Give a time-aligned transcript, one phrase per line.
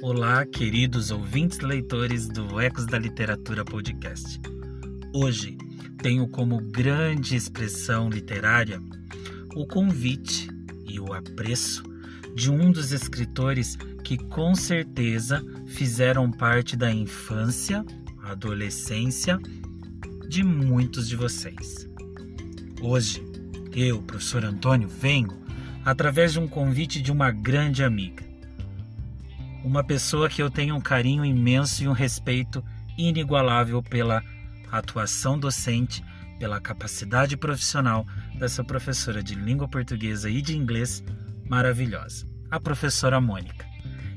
[0.00, 4.40] Olá, queridos ouvintes leitores do Ecos da Literatura Podcast.
[5.12, 5.58] Hoje
[6.00, 8.80] tenho como grande expressão literária
[9.56, 10.48] o convite
[10.86, 11.82] e o apreço
[12.32, 17.84] de um dos escritores que com certeza fizeram parte da infância,
[18.22, 19.36] adolescência
[20.28, 21.88] de muitos de vocês.
[22.80, 23.20] Hoje,
[23.74, 25.36] eu, professor Antônio, venho
[25.84, 28.27] através de um convite de uma grande amiga
[29.68, 32.64] uma pessoa que eu tenho um carinho imenso e um respeito
[32.96, 34.24] inigualável pela
[34.72, 36.02] atuação docente,
[36.38, 38.06] pela capacidade profissional
[38.38, 41.04] dessa professora de língua portuguesa e de inglês
[41.46, 43.66] maravilhosa, a professora Mônica.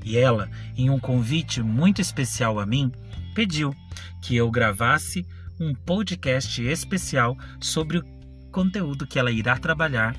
[0.05, 2.89] E ela, em um convite muito especial a mim,
[3.35, 3.75] pediu
[4.21, 5.25] que eu gravasse
[5.59, 8.03] um podcast especial sobre o
[8.53, 10.15] conteúdo que ela irá trabalhar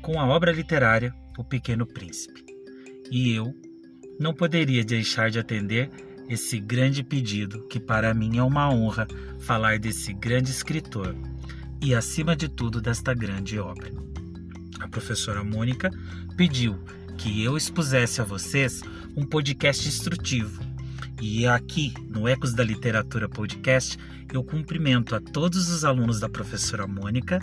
[0.00, 2.42] com a obra literária O Pequeno Príncipe.
[3.10, 3.54] E eu
[4.18, 5.90] não poderia deixar de atender
[6.28, 9.06] esse grande pedido, que para mim é uma honra
[9.40, 11.14] falar desse grande escritor
[11.80, 13.90] e, acima de tudo, desta grande obra.
[14.80, 15.90] A professora Mônica
[16.36, 16.78] pediu
[17.18, 18.82] que eu expusesse a vocês
[19.16, 20.62] um podcast instrutivo.
[21.20, 23.98] E aqui, no Ecos da Literatura Podcast,
[24.32, 27.38] eu cumprimento a todos os alunos da professora Mônica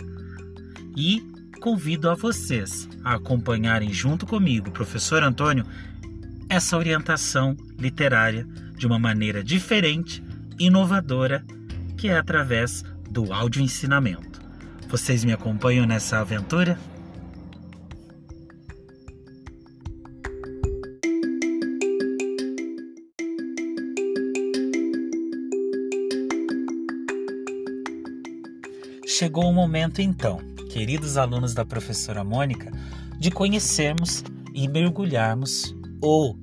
[0.96, 1.22] e
[1.60, 5.64] convido a vocês a acompanharem junto comigo, professor Antônio,
[6.50, 8.44] essa orientação literária
[8.76, 10.20] de uma maneira diferente,
[10.58, 11.44] inovadora,
[11.96, 14.40] que é através do áudio ensinamento.
[14.88, 16.76] Vocês me acompanham nessa aventura?
[29.06, 32.72] Chegou o momento então, queridos alunos da professora Mônica,
[33.20, 36.36] de conhecermos e mergulharmos ou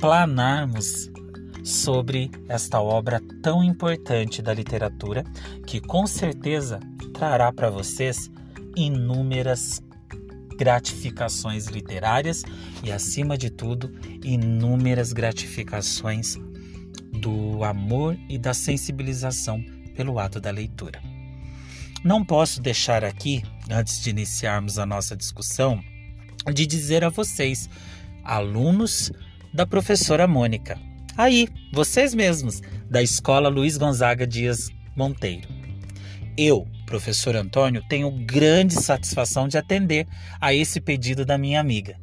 [0.00, 1.10] planarmos
[1.64, 5.24] sobre esta obra tão importante da literatura,
[5.66, 6.80] que com certeza
[7.12, 8.30] trará para vocês
[8.76, 9.82] inúmeras
[10.56, 12.42] gratificações literárias
[12.82, 13.92] e, acima de tudo,
[14.24, 16.36] inúmeras gratificações
[17.20, 19.62] do amor e da sensibilização
[19.94, 21.00] pelo ato da leitura.
[22.04, 25.82] Não posso deixar aqui, antes de iniciarmos a nossa discussão,
[26.52, 27.68] de dizer a vocês
[28.28, 29.10] alunos
[29.52, 30.78] da professora Mônica.
[31.16, 35.48] Aí, vocês mesmos, da Escola Luiz Gonzaga Dias Monteiro.
[36.36, 40.06] Eu, professor Antônio, tenho grande satisfação de atender
[40.40, 41.96] a esse pedido da minha amiga.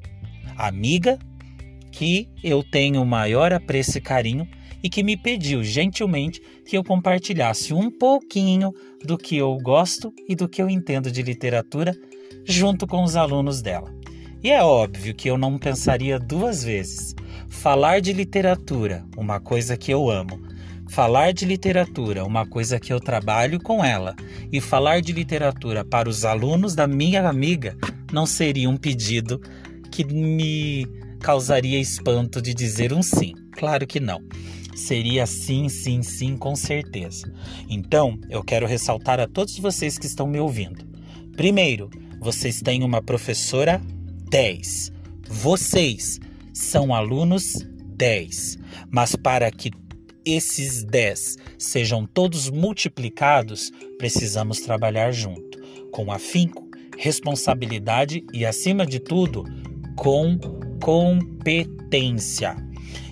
[0.57, 1.17] Amiga
[1.91, 4.45] que eu tenho o maior apreço e carinho
[4.83, 10.35] e que me pediu gentilmente que eu compartilhasse um pouquinho do que eu gosto e
[10.35, 11.95] do que eu entendo de literatura
[12.43, 13.94] junto com os alunos dela.
[14.45, 17.15] E é óbvio que eu não pensaria duas vezes.
[17.49, 20.39] Falar de literatura, uma coisa que eu amo.
[20.87, 24.15] Falar de literatura, uma coisa que eu trabalho com ela.
[24.51, 27.75] E falar de literatura para os alunos da minha amiga
[28.13, 29.41] não seria um pedido
[29.91, 30.85] que me
[31.19, 33.33] causaria espanto de dizer um sim.
[33.51, 34.21] Claro que não.
[34.75, 37.33] Seria sim, sim, sim, com certeza.
[37.67, 40.85] Então, eu quero ressaltar a todos vocês que estão me ouvindo.
[41.35, 41.89] Primeiro,
[42.21, 43.81] vocês têm uma professora
[44.35, 44.91] 10.
[45.29, 46.19] Vocês
[46.53, 47.65] são alunos
[47.95, 48.57] 10.
[48.91, 49.71] Mas para que
[50.25, 55.57] esses 10 sejam todos multiplicados, precisamos trabalhar junto,
[55.89, 59.45] com afinco, responsabilidade e, acima de tudo,
[59.95, 60.37] com
[60.83, 62.57] competência.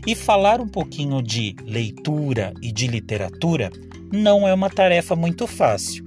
[0.06, 3.72] E falar um pouquinho de leitura e de literatura
[4.12, 6.04] não é uma tarefa muito fácil.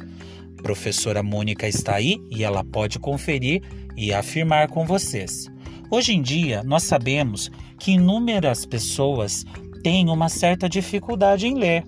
[0.63, 3.63] Professora Mônica está aí e ela pode conferir
[3.97, 5.47] e afirmar com vocês.
[5.91, 9.45] Hoje em dia, nós sabemos que inúmeras pessoas
[9.83, 11.85] têm uma certa dificuldade em ler.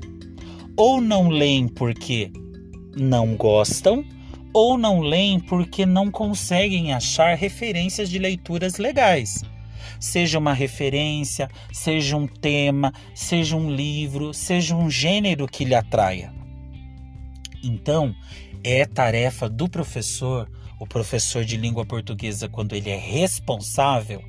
[0.77, 2.31] Ou não leem porque
[2.97, 4.05] não gostam,
[4.53, 9.45] ou não leem porque não conseguem achar referências de leituras legais.
[10.01, 16.33] Seja uma referência, seja um tema, seja um livro, seja um gênero que lhe atraia.
[17.65, 18.15] Então,
[18.63, 24.23] é tarefa do professor o professor de língua portuguesa, quando ele é responsável,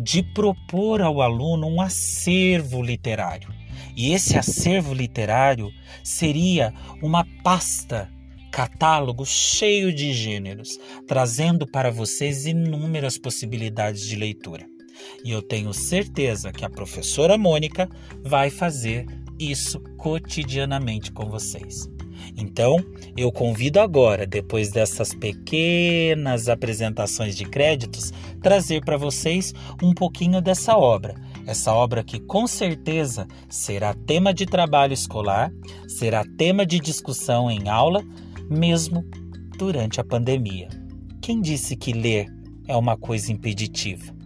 [0.00, 3.48] de propor ao aluno um acervo literário.
[3.96, 5.70] E esse acervo literário
[6.02, 6.72] seria
[7.02, 8.10] uma pasta,
[8.50, 14.66] catálogo cheio de gêneros, trazendo para vocês inúmeras possibilidades de leitura.
[15.24, 17.88] E eu tenho certeza que a professora Mônica
[18.22, 19.06] vai fazer
[19.38, 21.88] isso cotidianamente com vocês.
[22.36, 22.76] Então,
[23.16, 29.52] eu convido agora, depois dessas pequenas apresentações de créditos, trazer para vocês
[29.82, 31.14] um pouquinho dessa obra.
[31.46, 35.52] Essa obra que com certeza será tema de trabalho escolar,
[35.88, 38.04] será tema de discussão em aula,
[38.48, 39.04] mesmo
[39.58, 40.68] durante a pandemia.
[41.20, 42.26] Quem disse que ler
[42.66, 44.21] é uma coisa impeditiva?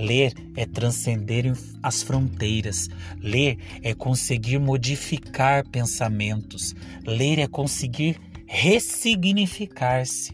[0.00, 1.52] Ler é transcender
[1.82, 2.88] as fronteiras.
[3.20, 6.74] Ler é conseguir modificar pensamentos.
[7.06, 10.32] Ler é conseguir ressignificar-se.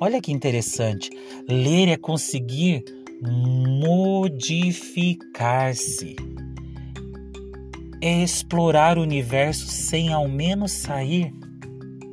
[0.00, 1.10] Olha que interessante.
[1.48, 2.84] Ler é conseguir
[3.22, 6.16] modificar-se.
[8.00, 11.32] É explorar o universo sem ao menos sair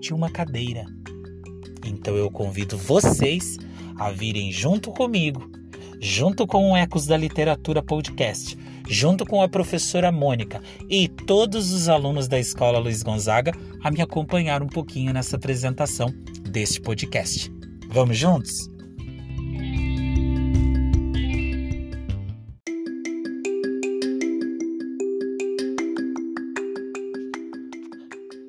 [0.02, 0.86] de uma cadeira.
[1.86, 3.58] Então eu convido vocês
[3.98, 5.50] a virem junto comigo
[6.00, 8.58] junto com o Ecos da Literatura Podcast,
[8.88, 13.52] junto com a professora Mônica e todos os alunos da Escola Luiz Gonzaga,
[13.84, 16.14] a me acompanhar um pouquinho nessa apresentação
[16.50, 17.52] deste podcast.
[17.90, 18.70] Vamos juntos?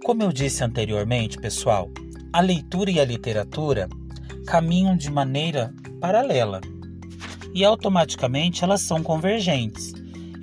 [0.04, 1.90] Como eu disse anteriormente, pessoal,
[2.32, 3.88] a leitura e a literatura
[4.46, 6.60] caminham de maneira paralela
[7.56, 9.94] e automaticamente elas são convergentes.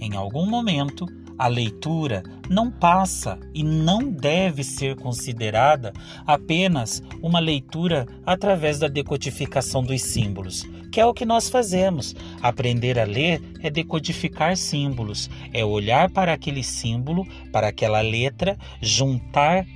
[0.01, 1.05] Em algum momento,
[1.37, 5.93] a leitura não passa e não deve ser considerada
[6.25, 12.15] apenas uma leitura através da decodificação dos símbolos, que é o que nós fazemos.
[12.41, 19.67] Aprender a ler é decodificar símbolos, é olhar para aquele símbolo, para aquela letra, juntar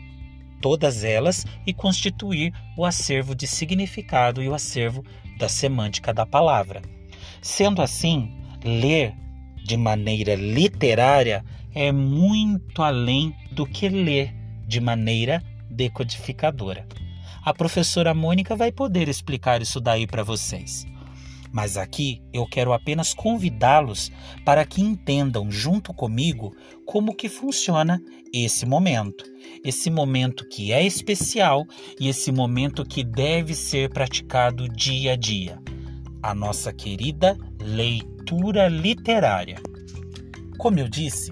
[0.59, 5.05] todas elas e constituir o acervo de significado e o acervo
[5.37, 6.96] da semântica da palavra.
[7.41, 9.13] Sendo assim, ler
[9.63, 11.43] de maneira literária
[11.75, 14.33] é muito além do que ler
[14.65, 16.87] de maneira decodificadora.
[17.43, 20.85] A professora Mônica vai poder explicar isso daí para vocês.
[21.51, 24.11] Mas aqui eu quero apenas convidá-los
[24.43, 26.55] para que entendam junto comigo
[26.85, 28.01] como que funciona
[28.33, 29.23] esse momento.
[29.63, 31.65] Esse momento que é especial
[31.99, 35.57] e esse momento que deve ser praticado dia a dia
[36.21, 39.61] a nossa querida leitura literária.
[40.57, 41.31] Como eu disse,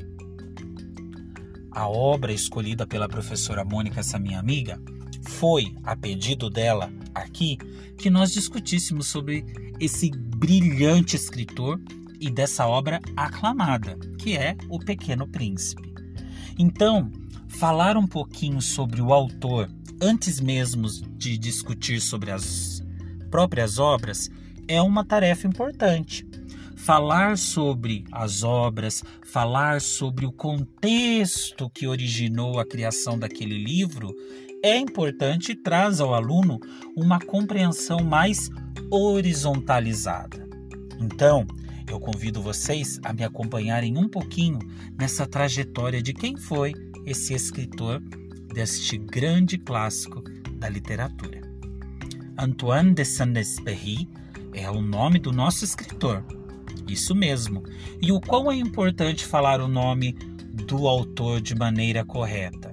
[1.71, 4.79] a obra escolhida pela professora Mônica, essa minha amiga,
[5.27, 7.57] foi, a pedido dela aqui,
[7.97, 9.45] que nós discutíssemos sobre
[9.79, 11.81] esse brilhante escritor
[12.19, 15.93] e dessa obra aclamada, que é O Pequeno Príncipe.
[16.57, 17.11] Então,
[17.47, 19.69] falar um pouquinho sobre o autor
[20.01, 20.87] antes mesmo
[21.17, 22.83] de discutir sobre as
[23.29, 24.29] próprias obras
[24.67, 26.27] é uma tarefa importante.
[26.75, 34.13] Falar sobre as obras, falar sobre o contexto que originou a criação daquele livro
[34.63, 36.59] é importante e traz ao aluno
[36.95, 38.49] uma compreensão mais
[38.91, 40.47] horizontalizada.
[40.99, 41.45] Então,
[41.87, 44.59] eu convido vocês a me acompanharem um pouquinho
[44.97, 46.73] nessa trajetória de quem foi
[47.05, 48.01] esse escritor
[48.53, 50.23] deste grande clássico
[50.57, 51.41] da literatura.
[52.37, 54.09] Antoine de Saint-Exupéry
[54.55, 56.25] é o nome do nosso escritor.
[56.87, 57.63] Isso mesmo.
[58.01, 62.71] E o quão é importante falar o nome do autor de maneira correta.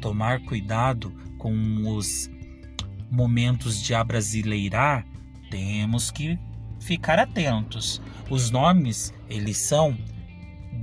[0.00, 2.30] Tomar cuidado com os
[3.10, 5.06] momentos de abrasileirar,
[5.50, 6.38] temos que
[6.78, 8.00] ficar atentos.
[8.28, 9.96] Os nomes, eles são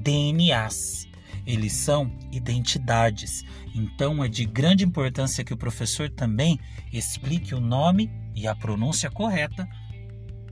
[0.01, 1.07] DNAs,
[1.45, 3.43] eles são identidades.
[3.75, 6.59] Então é de grande importância que o professor também
[6.91, 9.67] explique o nome e a pronúncia correta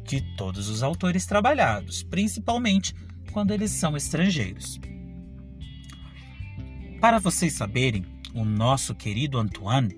[0.08, 2.96] de todos os autores trabalhados, principalmente
[3.32, 4.80] quando eles são estrangeiros.
[7.02, 9.96] Para vocês saberem, o nosso querido Antoine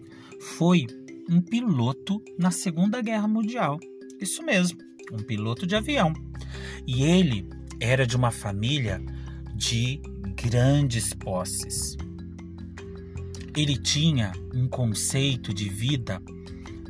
[0.58, 0.88] foi
[1.30, 3.80] um piloto na Segunda Guerra Mundial.
[4.20, 4.80] Isso mesmo,
[5.14, 6.12] um piloto de avião.
[6.88, 7.48] E ele
[7.80, 9.02] era de uma família
[9.56, 10.02] de
[10.36, 11.96] grandes posses.
[13.56, 16.22] Ele tinha um conceito de vida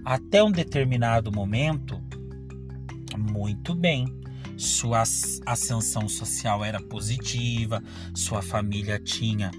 [0.05, 2.01] até um determinado momento
[3.19, 4.07] muito bem.
[4.57, 5.03] Sua
[5.45, 7.81] ascensão social era positiva,
[8.13, 9.51] sua família tinha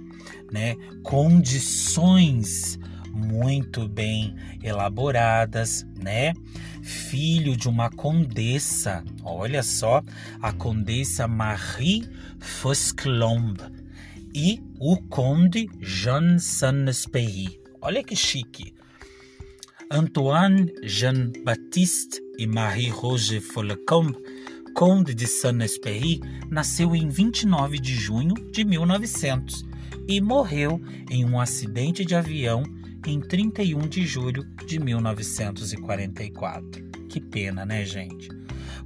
[0.52, 2.78] né, condições
[3.12, 6.32] muito bem elaboradas, né?
[6.82, 10.02] Filho de uma condessa, olha só,
[10.40, 13.62] a condessa Marie Fosclombe
[14.34, 17.60] e o conde Jean Saint-Exupéry.
[17.82, 18.74] Olha que chique.
[19.92, 24.16] Antoine Jean-Baptiste e Marie-Roger Follecombe,
[24.72, 29.64] conde de Saint-Exupéry, nasceu em 29 de junho de 1900
[30.06, 30.80] e morreu
[31.10, 32.62] em um acidente de avião
[33.04, 36.84] em 31 de julho de 1944.
[37.08, 38.28] Que pena, né, gente?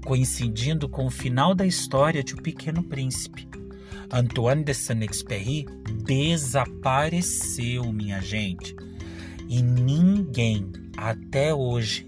[0.06, 3.46] Coincidindo com o final da história de O Pequeno Príncipe.
[4.10, 5.66] Antoine de Saint-Exupéry
[6.02, 8.74] desapareceu, minha gente.
[9.46, 12.06] E ninguém até hoje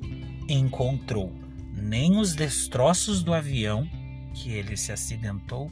[0.48, 1.32] encontrou
[1.72, 3.88] nem os destroços do avião
[4.34, 5.70] que ele se acidentou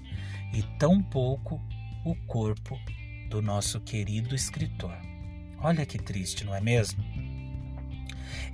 [0.53, 1.61] e tampouco
[2.05, 2.79] o corpo
[3.29, 4.97] do nosso querido escritor.
[5.59, 7.03] Olha que triste, não é mesmo?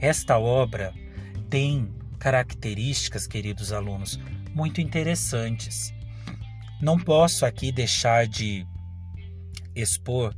[0.00, 0.94] Esta obra
[1.48, 4.18] tem características, queridos alunos,
[4.54, 5.92] muito interessantes.
[6.80, 8.66] Não posso aqui deixar de
[9.74, 10.34] expor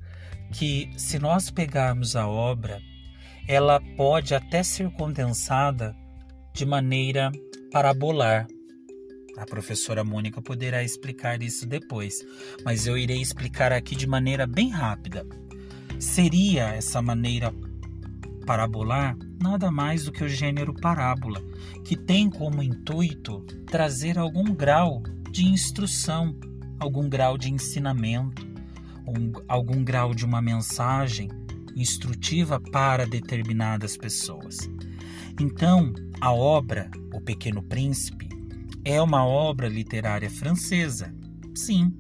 [0.53, 2.81] que, se nós pegarmos a obra,
[3.47, 5.95] ela pode até ser condensada
[6.55, 7.33] de maneira
[7.71, 8.47] parabolar.
[9.37, 12.25] A professora Mônica poderá explicar isso depois,
[12.65, 15.27] mas eu irei explicar aqui de maneira bem rápida.
[15.99, 17.53] Seria essa maneira
[18.47, 21.41] parabolar nada mais do que o gênero parábola,
[21.85, 26.37] que tem como intuito trazer algum grau de instrução,
[26.79, 28.47] algum grau de ensinamento,
[29.07, 31.29] um, algum grau de uma mensagem
[31.77, 34.59] instrutiva para determinadas pessoas.
[35.41, 38.29] Então, a obra O Pequeno Príncipe
[38.85, 41.15] é uma obra literária francesa.
[41.55, 41.93] Sim,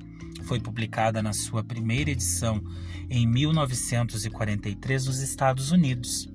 [0.44, 2.62] foi publicada na sua primeira edição
[3.08, 6.28] em 1943 nos Estados Unidos.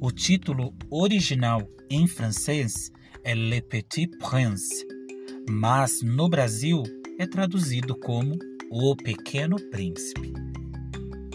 [0.00, 2.90] O título original em francês
[3.22, 4.86] é Le Petit Prince,
[5.48, 6.82] mas no Brasil
[7.18, 8.36] é traduzido como
[8.70, 10.53] O Pequeno Príncipe.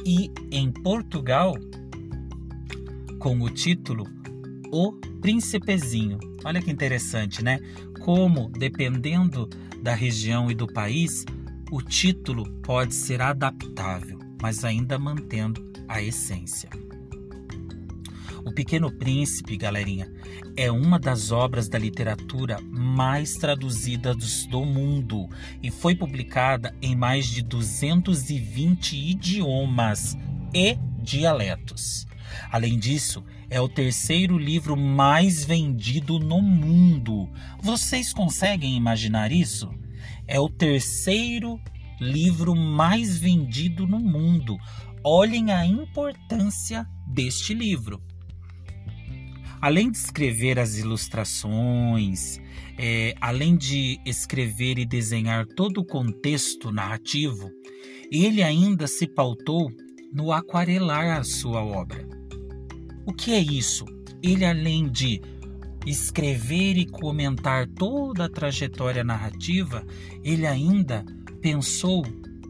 [0.06, 1.56] E em Portugal,
[3.20, 4.06] com o título
[4.72, 6.18] O Príncipezinho.
[6.44, 7.60] Olha que interessante, né?
[8.00, 9.50] Como, dependendo
[9.84, 11.26] da região e do país,
[11.72, 16.70] o título pode ser adaptável, mas ainda mantendo a essência.
[18.46, 20.10] O Pequeno Príncipe, galerinha,
[20.56, 25.28] é uma das obras da literatura mais traduzidas do mundo
[25.62, 30.18] e foi publicada em mais de 220 idiomas
[30.54, 32.08] e dialetos.
[32.50, 37.30] Além disso, é o terceiro livro mais vendido no mundo.
[37.62, 39.70] Vocês conseguem imaginar isso?
[40.26, 41.60] É o terceiro
[42.00, 44.58] livro mais vendido no mundo.
[45.04, 48.02] Olhem a importância deste livro
[49.62, 52.40] além de escrever as ilustrações,
[52.78, 57.50] é, além de escrever e desenhar todo o contexto narrativo,
[58.12, 59.70] ele ainda se pautou
[60.14, 62.08] no aquarelar a sua obra.
[63.06, 63.86] O que é isso?
[64.22, 65.22] Ele, além de
[65.86, 69.86] escrever e comentar toda a trajetória narrativa,
[70.24, 71.06] ele ainda
[71.42, 72.04] pensou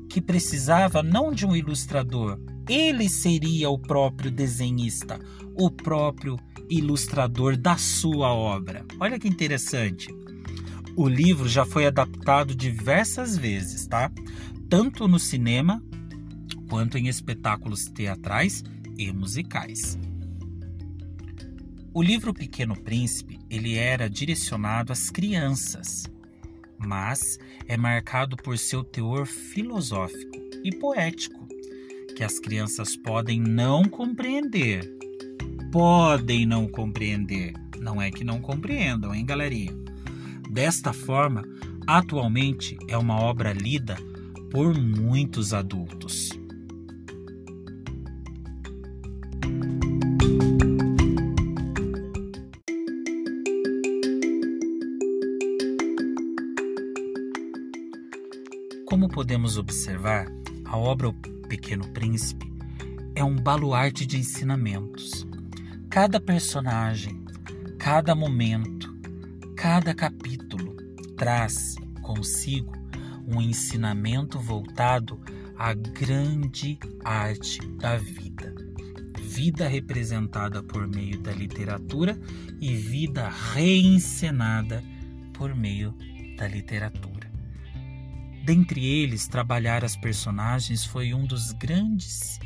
[0.10, 5.20] que precisava não de um ilustrador, ele seria o próprio desenhista,
[5.56, 6.38] o próprio
[6.70, 8.86] ilustrador da sua obra.
[9.00, 10.14] Olha que interessante.
[10.96, 14.12] O livro já foi adaptado diversas vezes, tá?
[14.70, 15.82] Tanto no cinema
[16.70, 18.64] quanto em espetáculos teatrais
[18.98, 19.98] e musicais.
[21.92, 26.04] O livro Pequeno Príncipe, ele era direcionado às crianças,
[26.78, 31.48] mas é marcado por seu teor filosófico e poético,
[32.16, 34.88] que as crianças podem não compreender,
[35.72, 37.54] podem não compreender.
[37.80, 39.74] Não é que não compreendam, hein, galerinha?
[40.50, 41.44] Desta forma,
[41.86, 43.96] atualmente é uma obra lida
[44.52, 46.30] por muitos adultos.
[58.86, 60.26] Como podemos observar,
[60.66, 62.52] a obra O Pequeno Príncipe
[63.14, 65.29] é um baluarte de ensinamentos
[65.90, 67.26] Cada personagem,
[67.80, 68.96] cada momento,
[69.58, 70.78] cada capítulo
[71.18, 72.72] traz consigo
[73.28, 75.20] um ensinamento voltado
[75.58, 78.54] à grande arte da vida.
[79.20, 82.16] Vida representada por meio da literatura
[82.62, 84.84] e vida reencenada
[85.34, 85.96] por meio
[86.38, 87.32] da literatura.
[88.46, 92.40] Dentre eles, trabalhar as personagens foi um dos grandes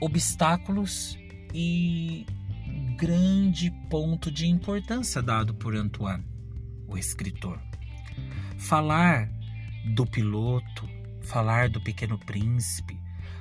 [0.00, 1.16] obstáculos
[1.52, 2.26] e
[2.96, 6.24] grande ponto de importância dado por Antoine,
[6.88, 7.60] o escritor.
[8.58, 9.30] Falar
[9.94, 10.88] do piloto,
[11.22, 12.98] falar do pequeno príncipe,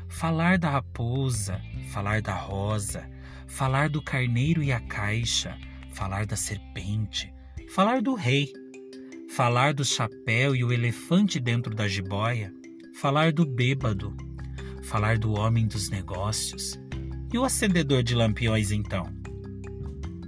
[0.09, 3.09] falar da raposa, falar da rosa,
[3.47, 5.57] falar do carneiro e a caixa,
[5.89, 7.33] falar da serpente,
[7.73, 8.51] falar do rei,
[9.35, 12.53] falar do chapéu e o elefante dentro da jiboia,
[12.99, 14.15] falar do bêbado,
[14.83, 16.79] falar do homem dos negócios.
[17.35, 19.13] E o acendedor de lampiões, então?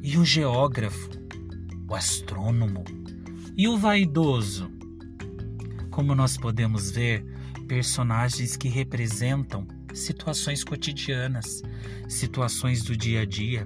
[0.04, 1.10] E o geógrafo,
[1.88, 2.84] o astrônomo
[3.56, 4.70] e o vaidoso?
[5.90, 7.24] Como nós podemos ver,
[7.66, 11.62] personagens que representam situações cotidianas,
[12.10, 13.66] situações do dia a dia,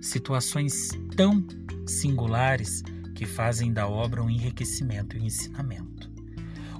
[0.00, 1.46] situações tão
[1.86, 2.82] singulares
[3.14, 5.83] que fazem da obra um enriquecimento e um ensinamento.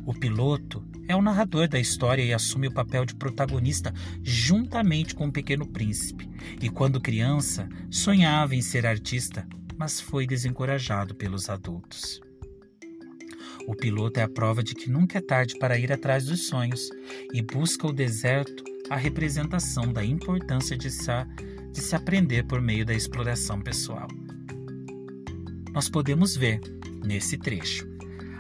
[0.07, 3.93] O piloto é o narrador da história e assume o papel de protagonista
[4.23, 6.29] juntamente com o pequeno príncipe.
[6.61, 9.47] E quando criança, sonhava em ser artista,
[9.79, 12.21] mas foi desencorajado pelos adultos.
[13.67, 16.91] O piloto é a prova de que nunca é tarde para ir atrás dos sonhos
[17.33, 21.11] e busca o deserto a representação da importância de se,
[21.73, 24.09] de se aprender por meio da exploração pessoal.
[25.73, 26.61] Nós podemos ver,
[27.03, 27.94] nesse trecho,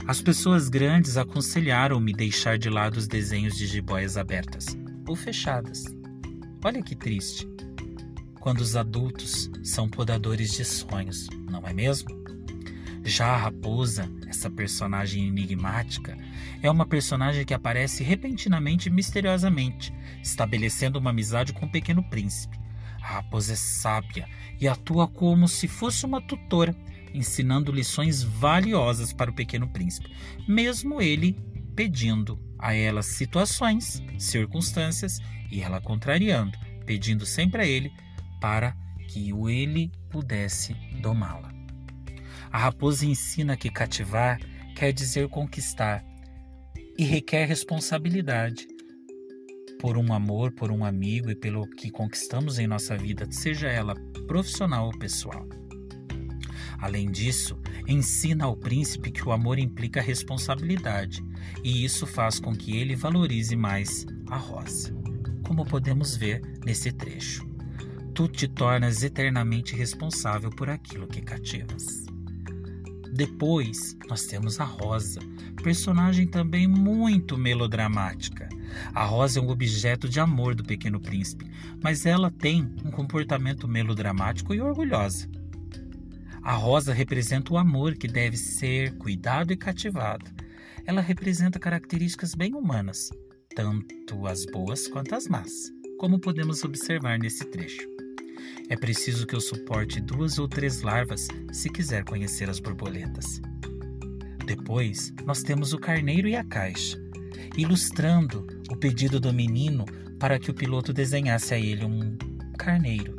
[0.06, 4.66] as pessoas grandes aconselharam-me deixar de lado os desenhos de jiboias abertas
[5.08, 5.84] ou fechadas.
[6.62, 7.48] Olha que triste.
[8.38, 12.10] Quando os adultos são podadores de sonhos, não é mesmo?
[13.02, 16.16] Já a raposa, essa personagem enigmática,
[16.62, 19.90] é uma personagem que aparece repentinamente e misteriosamente,
[20.22, 22.58] estabelecendo uma amizade com o pequeno príncipe.
[23.00, 24.28] A raposa é sábia
[24.60, 26.74] e atua como se fosse uma tutora
[27.14, 30.10] ensinando lições valiosas para o pequeno príncipe,
[30.46, 31.38] mesmo ele
[31.74, 37.92] pedindo a ela situações, circunstâncias e ela contrariando, pedindo sempre a ele
[38.40, 38.76] para
[39.08, 41.52] que o ele pudesse domá-la.
[42.50, 44.40] A raposa ensina que cativar
[44.74, 46.04] quer dizer conquistar
[46.96, 48.66] e requer responsabilidade
[49.80, 53.94] por um amor, por um amigo e pelo que conquistamos em nossa vida, seja ela
[54.26, 55.46] profissional ou pessoal.
[56.84, 61.24] Além disso, ensina ao príncipe que o amor implica responsabilidade,
[61.62, 64.94] e isso faz com que ele valorize mais a rosa.
[65.46, 67.48] Como podemos ver nesse trecho,
[68.12, 72.04] tu te tornas eternamente responsável por aquilo que cativas.
[73.14, 75.20] Depois, nós temos a Rosa,
[75.62, 78.46] personagem também muito melodramática.
[78.92, 81.50] A Rosa é um objeto de amor do pequeno príncipe,
[81.82, 85.30] mas ela tem um comportamento melodramático e orgulhosa.
[86.44, 90.30] A rosa representa o amor que deve ser cuidado e cativado.
[90.84, 93.08] Ela representa características bem humanas,
[93.56, 95.50] tanto as boas quanto as más,
[95.98, 97.88] como podemos observar nesse trecho.
[98.68, 103.40] É preciso que eu suporte duas ou três larvas se quiser conhecer as borboletas.
[104.44, 107.02] Depois, nós temos o carneiro e a caixa,
[107.56, 109.86] ilustrando o pedido do menino
[110.18, 112.18] para que o piloto desenhasse a ele um
[112.58, 113.16] carneiro.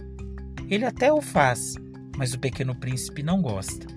[0.69, 1.75] Ele até o faz,
[2.17, 3.87] mas o pequeno príncipe não gosta.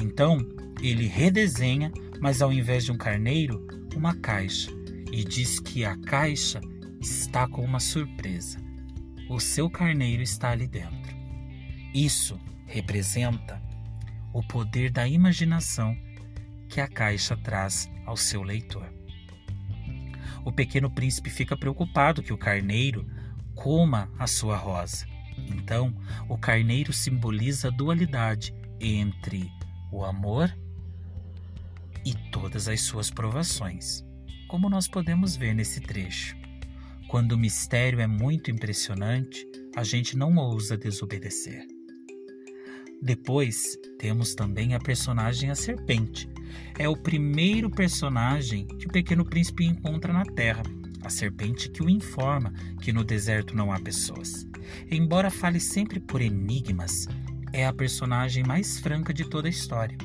[0.00, 0.38] Então,
[0.80, 4.70] ele redesenha, mas ao invés de um carneiro, uma caixa,
[5.12, 6.60] e diz que a caixa
[7.00, 8.58] está com uma surpresa.
[9.28, 11.16] O seu carneiro está ali dentro.
[11.94, 13.60] Isso representa
[14.32, 15.96] o poder da imaginação
[16.68, 18.92] que a caixa traz ao seu leitor.
[20.44, 23.06] O pequeno príncipe fica preocupado que o carneiro
[23.54, 25.06] coma a sua rosa
[25.46, 25.94] então,
[26.28, 29.50] o carneiro simboliza a dualidade entre
[29.92, 30.54] o amor
[32.04, 34.04] e todas as suas provações,
[34.48, 36.36] como nós podemos ver nesse trecho.
[37.08, 41.66] Quando o mistério é muito impressionante, a gente não ousa desobedecer.
[43.00, 46.28] Depois, temos também a personagem a serpente.
[46.78, 50.62] É o primeiro personagem que o pequeno príncipe encontra na Terra
[51.02, 54.46] a serpente que o informa que no deserto não há pessoas.
[54.90, 57.08] Embora fale sempre por enigmas,
[57.52, 59.96] é a personagem mais franca de toda a história.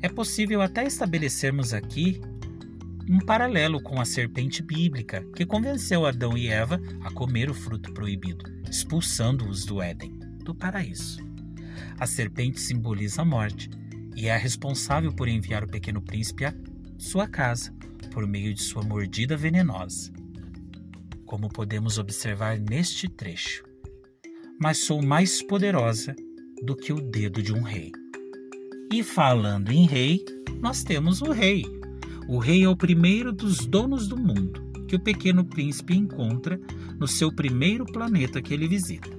[0.00, 2.20] É possível até estabelecermos aqui
[3.08, 7.92] um paralelo com a serpente bíblica que convenceu Adão e Eva a comer o fruto
[7.92, 11.18] proibido, expulsando-os do Éden, do paraíso.
[11.98, 13.70] A serpente simboliza a morte
[14.14, 16.54] e é a responsável por enviar o pequeno príncipe à
[16.98, 17.72] sua casa
[18.12, 20.12] por meio de sua mordida venenosa
[21.28, 23.67] como podemos observar neste trecho.
[24.60, 26.16] Mas sou mais poderosa
[26.62, 27.92] do que o dedo de um rei.
[28.92, 30.24] E falando em rei,
[30.60, 31.64] nós temos o rei.
[32.28, 36.58] O rei é o primeiro dos donos do mundo que o pequeno príncipe encontra
[36.98, 39.10] no seu primeiro planeta que ele visita.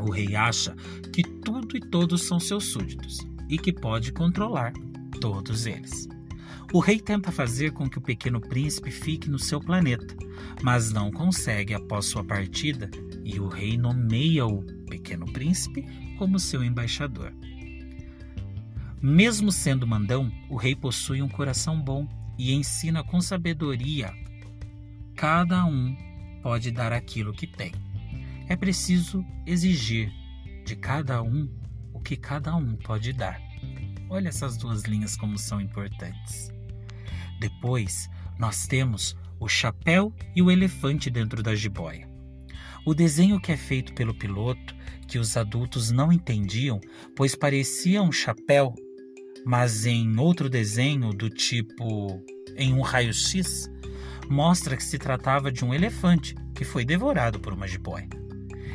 [0.00, 0.74] O rei acha
[1.12, 4.72] que tudo e todos são seus súditos e que pode controlar
[5.20, 6.08] todos eles.
[6.72, 10.16] O rei tenta fazer com que o pequeno príncipe fique no seu planeta,
[10.62, 12.90] mas não consegue após sua partida
[13.24, 15.86] e o rei nomeia o pequeno príncipe
[16.18, 17.32] como seu embaixador.
[19.00, 24.12] Mesmo sendo mandão, o rei possui um coração bom e ensina com sabedoria
[25.16, 25.96] cada um
[26.42, 27.72] pode dar aquilo que tem.
[28.48, 30.12] É preciso exigir
[30.64, 31.48] de cada um
[31.92, 33.40] o que cada um pode dar.
[34.10, 36.53] Olha essas duas linhas como são importantes.
[37.40, 42.08] Depois, nós temos o chapéu e o elefante dentro da jiboia.
[42.86, 44.74] O desenho que é feito pelo piloto,
[45.08, 46.80] que os adultos não entendiam,
[47.16, 48.74] pois parecia um chapéu,
[49.44, 52.22] mas em outro desenho do tipo
[52.56, 53.70] em um raio-x,
[54.28, 58.08] mostra que se tratava de um elefante que foi devorado por uma jiboia.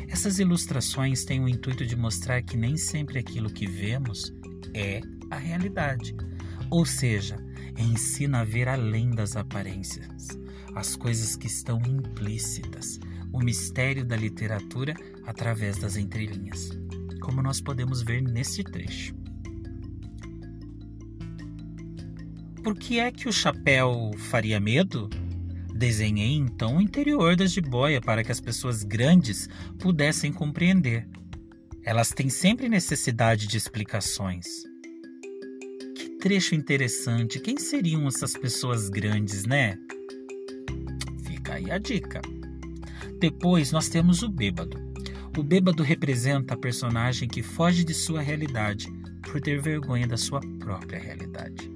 [0.08, 4.32] Essas ilustrações têm o intuito de mostrar que nem sempre aquilo que vemos
[4.74, 6.14] é a realidade.
[6.68, 7.36] Ou seja,
[7.82, 10.28] ensina a ver além das aparências,
[10.74, 12.98] as coisas que estão implícitas,
[13.32, 14.94] o mistério da literatura
[15.26, 16.70] através das entrelinhas,
[17.20, 19.14] como nós podemos ver neste trecho.
[22.62, 25.08] Por que é que o chapéu faria medo?
[25.74, 31.08] Desenhei então o interior das jiboia para que as pessoas grandes pudessem compreender.
[31.82, 34.69] Elas têm sempre necessidade de explicações.
[36.20, 37.40] Trecho interessante.
[37.40, 39.78] Quem seriam essas pessoas grandes, né?
[41.24, 42.20] Fica aí a dica.
[43.18, 44.76] Depois nós temos o bêbado.
[45.38, 50.40] O bêbado representa a personagem que foge de sua realidade por ter vergonha da sua
[50.58, 51.72] própria realidade.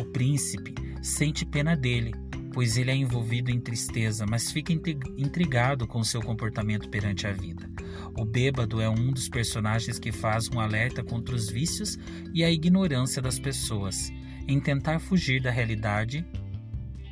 [0.00, 2.12] O príncipe sente pena dele,
[2.54, 7.68] pois ele é envolvido em tristeza, mas fica intrigado com seu comportamento perante a vida.
[8.16, 11.98] O bêbado é um dos personagens que faz um alerta contra os vícios
[12.32, 14.10] e a ignorância das pessoas,
[14.46, 16.24] em tentar fugir da realidade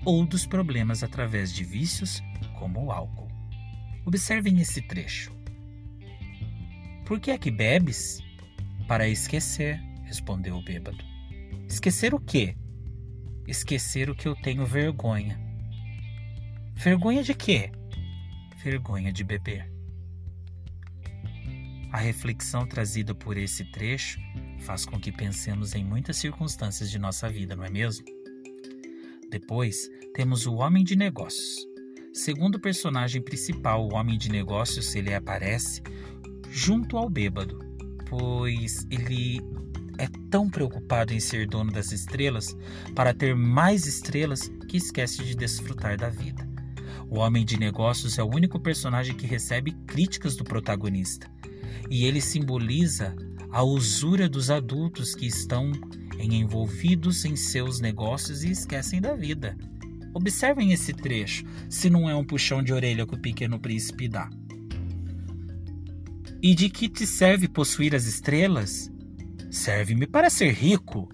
[0.04, 2.22] ou dos problemas através de vícios
[2.58, 3.28] como o álcool.
[4.06, 5.32] Observem esse trecho.
[7.04, 8.20] Por que é que bebes?
[8.86, 11.04] Para esquecer, respondeu o bêbado.
[11.68, 12.56] Esquecer o quê?
[13.50, 15.38] esquecer o que eu tenho vergonha.
[16.74, 17.70] Vergonha de quê?
[18.62, 19.70] Vergonha de beber.
[21.92, 24.20] A reflexão trazida por esse trecho
[24.60, 28.04] faz com que pensemos em muitas circunstâncias de nossa vida, não é mesmo?
[29.28, 31.66] Depois, temos o homem de negócios.
[32.12, 35.82] Segundo o personagem principal, o homem de negócios, ele aparece
[36.48, 37.58] junto ao bêbado,
[38.08, 39.40] pois ele
[39.98, 42.56] é tão preocupado em ser dono das estrelas
[42.94, 46.48] para ter mais estrelas que esquece de desfrutar da vida.
[47.08, 51.30] O homem de negócios é o único personagem que recebe críticas do protagonista,
[51.88, 53.14] e ele simboliza
[53.50, 55.70] a usura dos adultos que estão
[56.18, 59.56] envolvidos em seus negócios e esquecem da vida.
[60.12, 64.28] Observem esse trecho, se não é um puxão de orelha que o pequeno príncipe dá.
[66.42, 68.90] E de que te serve possuir as estrelas
[69.50, 71.08] Serve-me para ser rico.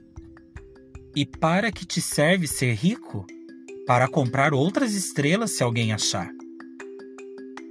[1.15, 3.27] E para que te serve ser rico?
[3.87, 6.29] Para comprar outras estrelas se alguém achar.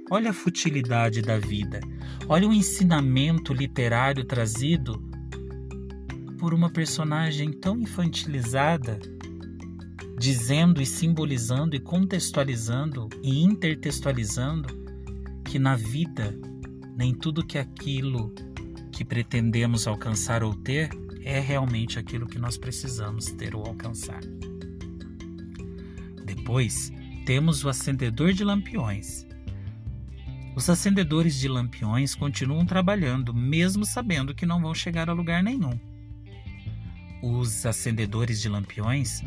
[0.08, 1.80] Olha a futilidade da vida.
[2.28, 5.02] Olha o ensinamento literário trazido
[6.38, 9.00] por uma personagem tão infantilizada,
[10.16, 14.68] dizendo e simbolizando e contextualizando e intertextualizando
[15.44, 16.38] que na vida
[16.96, 18.32] nem tudo que aquilo
[18.92, 20.88] que pretendemos alcançar ou ter
[21.22, 24.20] é realmente aquilo que nós precisamos ter ou alcançar.
[26.24, 26.92] Depois,
[27.24, 29.25] temos o acendedor de lampiões.
[30.56, 35.78] Os acendedores de lampiões continuam trabalhando, mesmo sabendo que não vão chegar a lugar nenhum.
[37.22, 39.22] Os acendedores de lampiões,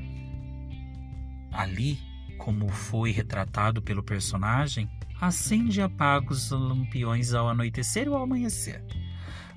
[1.54, 1.98] ali,
[2.38, 4.90] como foi retratado pelo personagem,
[5.22, 8.84] acende e apaga os lampiões ao anoitecer ou ao amanhecer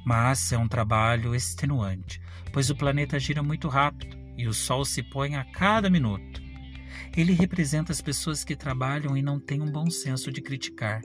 [0.04, 2.20] mas é um trabalho extenuante,
[2.52, 6.42] pois o planeta gira muito rápido e o Sol se põe a cada minuto.
[7.16, 11.00] Ele representa as pessoas que trabalham e não têm um bom senso de criticar,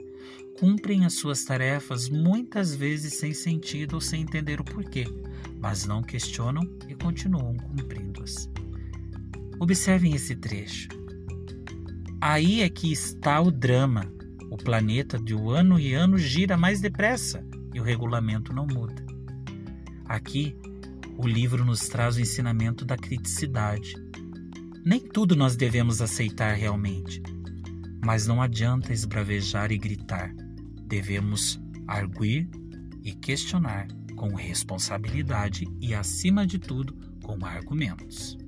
[0.58, 5.04] cumprem as suas tarefas muitas vezes sem sentido ou sem entender o porquê,
[5.60, 8.50] mas não questionam e continuam cumprindo-as.
[9.60, 10.88] Observem esse trecho.
[12.20, 14.04] Aí é que está o drama.
[14.50, 19.04] O planeta de ano e ano gira mais depressa e o regulamento não muda.
[20.06, 20.56] Aqui,
[21.16, 23.94] o livro nos traz o ensinamento da criticidade.
[24.84, 27.22] Nem tudo nós devemos aceitar realmente,
[28.04, 30.34] mas não adianta esbravejar e gritar.
[30.88, 32.48] Devemos arguir
[33.04, 38.38] e questionar com responsabilidade e, acima de tudo, com argumentos.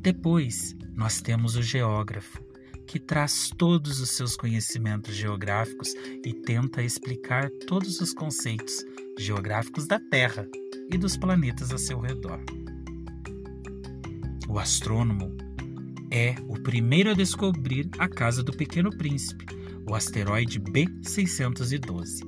[0.00, 2.40] Depois, nós temos o geógrafo,
[2.86, 5.92] que traz todos os seus conhecimentos geográficos
[6.24, 8.84] e tenta explicar todos os conceitos
[9.18, 10.46] geográficos da Terra
[10.92, 12.40] e dos planetas a seu redor.
[14.48, 15.36] O astrônomo
[16.10, 19.44] é o primeiro a descobrir a casa do Pequeno Príncipe,
[19.86, 22.20] o asteroide B612.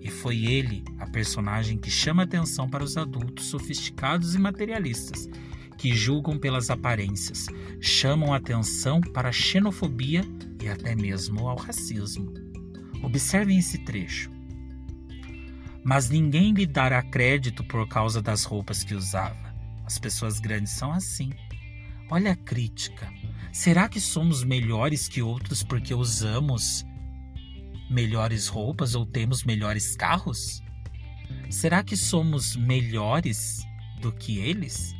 [0.00, 5.28] E foi ele a personagem que chama atenção para os adultos sofisticados e materialistas,
[5.78, 7.46] que julgam pelas aparências,
[7.80, 10.22] chamam atenção para a xenofobia
[10.62, 12.32] e até mesmo ao racismo.
[13.02, 14.30] Observem esse trecho.
[15.82, 19.54] Mas ninguém lhe dará crédito por causa das roupas que usava.
[19.84, 21.30] As pessoas grandes são assim.
[22.10, 23.12] Olha a crítica.
[23.54, 26.84] Será que somos melhores que outros porque usamos
[27.88, 30.60] melhores roupas ou temos melhores carros?
[31.48, 33.64] Será que somos melhores
[34.00, 34.92] do que eles?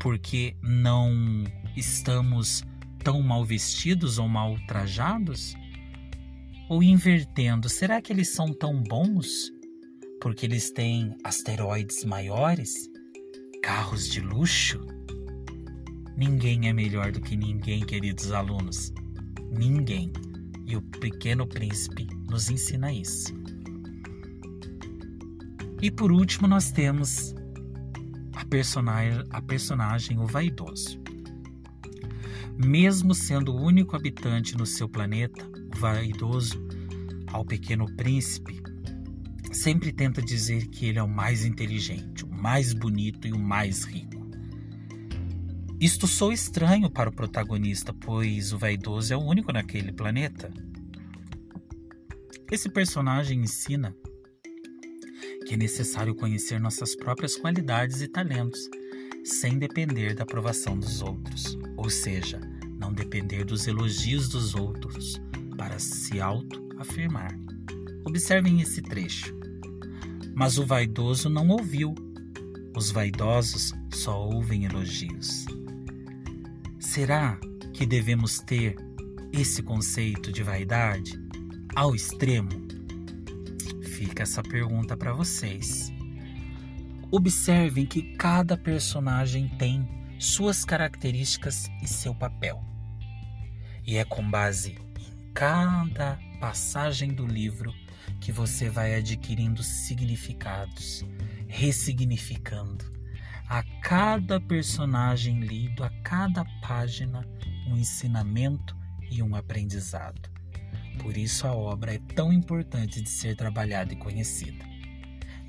[0.00, 1.44] Porque não
[1.76, 2.64] estamos
[3.04, 5.54] tão mal vestidos ou mal trajados?
[6.66, 9.52] Ou invertendo, será que eles são tão bons
[10.18, 12.88] porque eles têm asteroides maiores,
[13.62, 15.01] carros de luxo?
[16.16, 18.92] Ninguém é melhor do que ninguém, queridos alunos.
[19.50, 20.12] Ninguém.
[20.66, 23.32] E o Pequeno Príncipe nos ensina isso.
[25.80, 27.34] E por último, nós temos
[28.34, 31.00] a personagem, a personagem o vaidoso.
[32.56, 35.44] Mesmo sendo o único habitante no seu planeta,
[35.76, 36.64] vaidoso
[37.26, 38.62] ao pequeno príncipe,
[39.52, 43.84] sempre tenta dizer que ele é o mais inteligente, o mais bonito e o mais
[43.84, 44.21] rico.
[45.82, 50.48] Isto sou estranho para o protagonista, pois o vaidoso é o único naquele planeta.
[52.52, 53.92] Esse personagem ensina
[55.44, 58.60] que é necessário conhecer nossas próprias qualidades e talentos,
[59.24, 62.38] sem depender da aprovação dos outros, ou seja,
[62.78, 65.20] não depender dos elogios dos outros,
[65.58, 67.36] para se auto-afirmar.
[68.04, 69.36] Observem esse trecho.
[70.32, 71.92] Mas o vaidoso não ouviu.
[72.76, 75.44] Os vaidosos só ouvem elogios.
[76.92, 77.38] Será
[77.72, 78.76] que devemos ter
[79.32, 81.18] esse conceito de vaidade
[81.74, 82.50] ao extremo?
[83.96, 85.90] Fica essa pergunta para vocês.
[87.10, 92.62] Observem que cada personagem tem suas características e seu papel.
[93.86, 94.76] E é com base
[95.32, 97.72] cada passagem do livro
[98.20, 101.06] que você vai adquirindo significados,
[101.48, 102.84] ressignificando.
[103.52, 107.22] A cada personagem lido, a cada página,
[107.68, 108.74] um ensinamento
[109.10, 110.22] e um aprendizado.
[111.02, 114.64] Por isso a obra é tão importante de ser trabalhada e conhecida.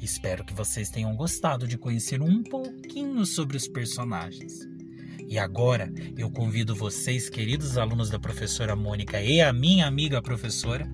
[0.02, 4.52] Espero que vocês tenham gostado de conhecer um pouquinho sobre os personagens.
[5.26, 10.92] E agora eu convido vocês, queridos alunos da professora Mônica e a minha amiga professora,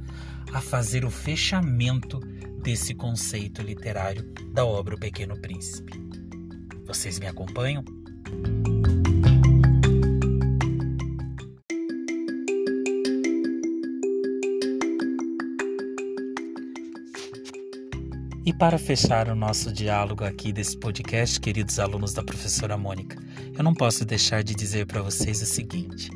[0.54, 2.20] a fazer o fechamento
[2.62, 6.09] desse conceito literário da obra O Pequeno Príncipe.
[6.90, 7.86] Vocês me acompanham?
[18.44, 23.22] E para fechar o nosso diálogo aqui desse podcast, queridos alunos da professora Mônica,
[23.56, 26.10] eu não posso deixar de dizer para vocês o seguinte: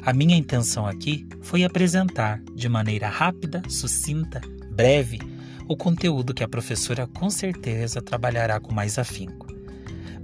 [0.00, 5.18] a minha intenção aqui foi apresentar de maneira rápida, sucinta, breve,
[5.66, 9.43] o conteúdo que a professora com certeza trabalhará com mais afinco.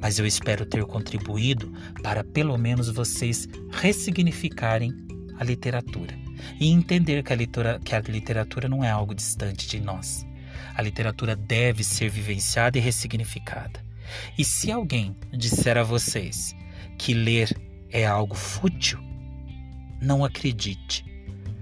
[0.01, 4.93] Mas eu espero ter contribuído para pelo menos vocês ressignificarem
[5.39, 6.19] a literatura
[6.59, 10.27] e entender que a, literatura, que a literatura não é algo distante de nós
[10.75, 13.85] a literatura deve ser vivenciada e ressignificada.
[14.37, 16.55] E se alguém disser a vocês
[16.99, 17.55] que ler
[17.91, 18.99] é algo fútil,
[20.01, 21.05] não acredite.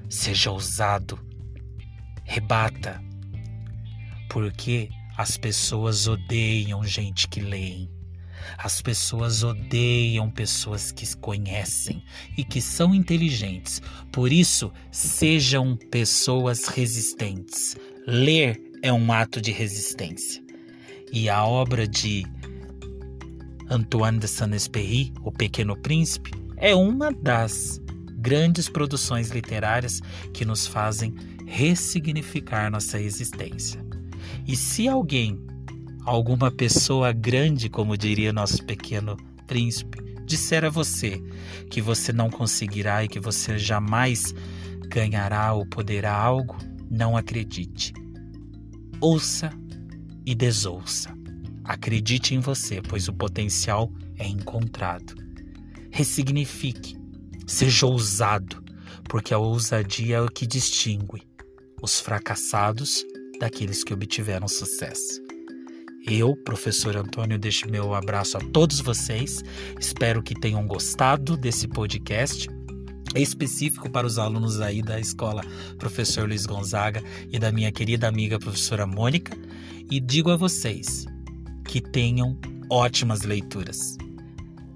[0.08, 1.18] Seja ousado.
[2.24, 3.02] Rebata.
[4.30, 7.90] Porque as pessoas odeiam gente que leem.
[8.56, 12.02] As pessoas odeiam pessoas que conhecem
[12.36, 13.80] e que são inteligentes.
[14.12, 17.76] Por isso, sejam pessoas resistentes.
[18.06, 20.42] Ler é um ato de resistência.
[21.12, 22.24] E a obra de
[23.70, 27.80] Antoine de Saint-Exupéry, O Pequeno Príncipe, é uma das
[28.18, 30.00] grandes produções literárias
[30.32, 31.14] que nos fazem
[31.46, 33.84] ressignificar nossa existência.
[34.46, 35.38] E se alguém,
[36.08, 39.16] alguma pessoa grande, como diria nosso pequeno
[39.46, 41.22] príncipe, disser a você
[41.70, 44.34] que você não conseguirá e que você jamais
[44.86, 46.56] ganhará ou poderá algo,
[46.90, 47.92] não acredite.
[49.00, 49.52] Ouça
[50.24, 51.14] e desouça.
[51.62, 55.14] Acredite em você, pois o potencial é encontrado.
[55.90, 56.96] Ressignifique,
[57.46, 58.64] seja ousado,
[59.04, 61.22] porque a ousadia é o que distingue
[61.82, 63.04] os fracassados
[63.38, 65.28] daqueles que obtiveram sucesso.
[66.10, 69.44] Eu, professor Antônio, deixo meu abraço a todos vocês.
[69.78, 72.48] Espero que tenham gostado desse podcast
[73.14, 75.42] específico para os alunos aí da escola
[75.76, 79.36] Professor Luiz Gonzaga e da minha querida amiga professora Mônica.
[79.90, 81.04] E digo a vocês
[81.66, 82.38] que tenham
[82.70, 83.98] ótimas leituras.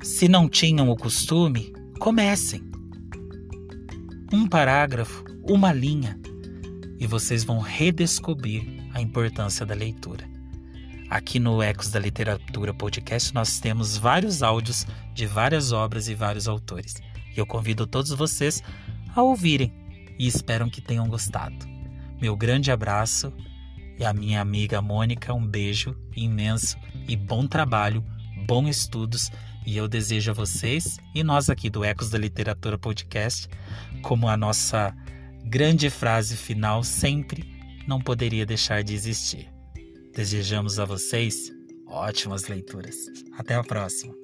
[0.02, 2.62] Se não tinham o costume, comecem.
[4.30, 6.20] Um parágrafo, uma linha,
[7.00, 10.31] e vocês vão redescobrir a importância da leitura.
[11.12, 16.48] Aqui no Ecos da Literatura Podcast nós temos vários áudios de várias obras e vários
[16.48, 16.94] autores.
[17.36, 18.62] E eu convido todos vocês
[19.14, 19.70] a ouvirem
[20.18, 21.54] e espero que tenham gostado.
[22.18, 23.30] Meu grande abraço
[23.98, 28.02] e a minha amiga Mônica, um beijo imenso e bom trabalho,
[28.46, 29.30] bons estudos
[29.66, 33.50] e eu desejo a vocês e nós aqui do Ecos da Literatura Podcast,
[34.00, 34.96] como a nossa
[35.44, 37.44] grande frase final sempre
[37.86, 39.51] não poderia deixar de existir.
[40.12, 41.52] Desejamos a vocês
[41.86, 43.06] ótimas leituras.
[43.32, 44.14] Até a próxima!